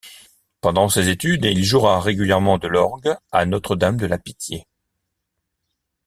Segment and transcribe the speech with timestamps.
[0.61, 4.65] Pendant ses études, il jouera régulièrement de l’orgue à Notre-Dame de la Pitié.